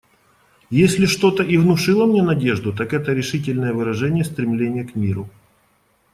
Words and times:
Если 0.71 1.05
что-то 1.05 1.43
и 1.43 1.57
внушило 1.57 2.07
мне 2.07 2.23
надежду, 2.23 2.73
так 2.73 2.91
это 2.91 3.13
решительное 3.13 3.71
выражение 3.71 4.23
стремления 4.23 4.83
к 4.83 4.95
миру. 4.95 5.29